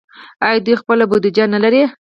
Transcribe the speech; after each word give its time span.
آیا 0.45 0.59
دوی 0.65 0.75
خپله 0.81 1.03
بودیجه 1.11 1.45
نلري؟ 1.53 1.83